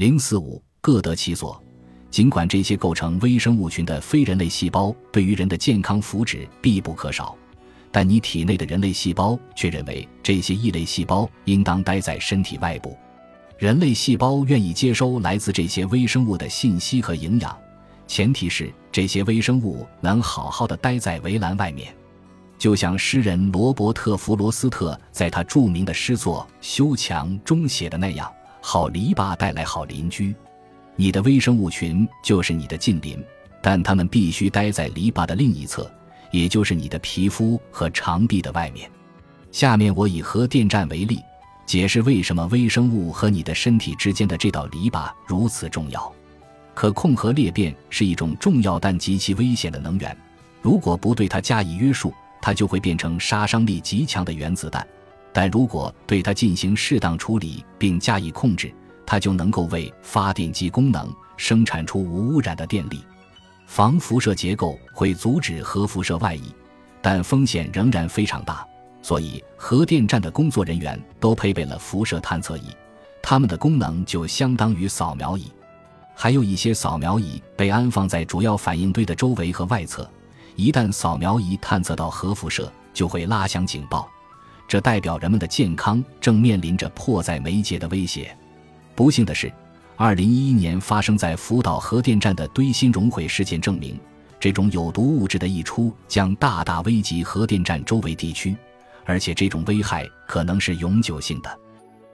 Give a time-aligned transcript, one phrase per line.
[0.00, 1.62] 零四五各得其所。
[2.10, 7.36] 尽管这些构成微生物群的非人类细胞对于人的健康福祉必不可少，
[7.92, 12.96] 但你体内的人类细胞却认为这些异类细胞应当待在身体外部。
[13.58, 17.54] 人类细胞愿意接收来自这些微生物的信息和营养，
[18.06, 21.94] 前提是这些微生物能好好的待在围栏外面。
[22.56, 30.34] 就像诗人罗伯特·弗罗斯特在他著名的诗作《修墙》中写的那样：“好篱笆带来好邻居。”
[30.96, 33.24] 你的微生物群就是你的近邻，
[33.62, 35.90] 但它们必须待在篱笆的另一侧，
[36.30, 38.90] 也就是你的皮肤和肠壁的外面。
[39.50, 41.18] 下面我以核电站为例，
[41.64, 46.12] 解释为什么微生物和你的身体之间的这道篱笆如此重要。
[46.74, 50.16] 可控核裂变是一种重要但极其危险的能源，
[50.60, 54.82] 如果不对它加以约束，它就会变成杀伤力极强的原子弹；
[55.32, 58.72] 但如果对它进行适当处理并加以控制，
[59.06, 63.04] 它就能够为发电机功能生产出无污染的电力。
[63.66, 66.52] 防辐射结构会阻止核辐射外溢，
[67.00, 68.66] 但风险仍然非常大。
[69.02, 72.64] 所以，核电站的工作人员都配备了辐射探测仪，
[73.22, 75.50] 它们的功能就相当于扫描仪。
[76.14, 80.06] 还有一些扫描仪被安放在主要反应堆的周围和外侧，
[80.54, 84.06] 一旦扫描仪探测到核辐射，就会拉响警报，
[84.70, 88.32] 这代表人们的健康正面临着迫在眉睫的威胁。
[88.94, 89.52] 不幸的是
[89.96, 93.98] ，2011年发生在福岛核电站的堆芯熔毁事件证明，
[94.38, 98.56] 这种有毒物质的溢出将大大危及核电站周围地区，
[99.04, 101.58] 而且这种危害可能是永久性的。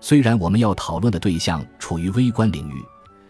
[0.00, 2.82] 虽然我们要讨论的对象处于微观领域，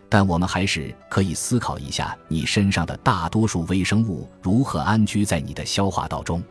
[0.08, 6.42] 但我们还是可以思考一下：你身上的大多数微生物如何安居在你的消化道中，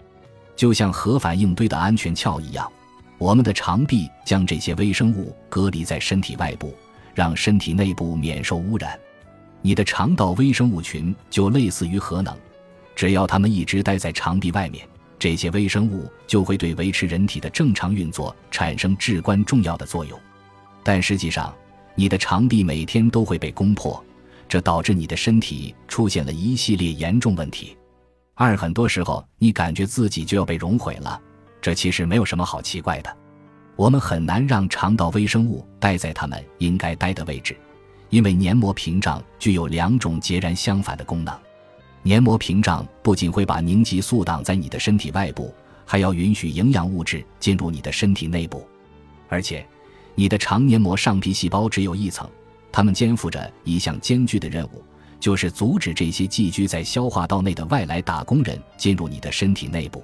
[0.60, 2.70] 就像核反应堆的安全壳一样，
[3.18, 6.76] 我们的肠壁将这些微生物隔离在身体外部。
[7.16, 8.98] 让身体内部免受污染，
[9.62, 12.34] 你的肠道微生物群就类似于核能，
[12.94, 14.86] 只要它们一直待在肠壁外面，
[15.18, 20.20] 这些微生物就会对维持人体的正常运作产生至关重要的作用。
[20.84, 21.54] 但实际上，
[21.96, 24.02] 你的肠壁每天都会被攻破，
[24.48, 27.76] 这导致你的身体出现了一系列严重问题。
[28.42, 31.20] 二，很多时候你感觉自己就要被融毁了，
[31.60, 33.18] 这其实没有什么好奇怪的。
[33.76, 37.54] 我们很难让肠道微生物待在它们应该待的位置，
[38.10, 41.38] 因为黏膜屏障具有两种截然相反的功能。
[42.02, 45.54] 黏膜屏障不仅会把凝集素挡在你的身体外部，
[45.86, 48.66] 还要允许营养物质进入你的身体内部。
[49.28, 49.68] 而且，
[50.16, 52.26] 你的肠黏膜上皮细胞只有一层，
[52.72, 54.82] 它们肩负着一项艰巨的任务，
[55.20, 60.04] 就是阻止这些寄居在消化道内的外来打工人进入你的身体内部。